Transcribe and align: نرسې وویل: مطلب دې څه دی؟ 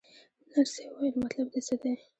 نرسې 0.51 0.81
وویل: 0.91 1.15
مطلب 1.23 1.47
دې 1.53 1.61
څه 1.67 1.75
دی؟ 1.81 1.91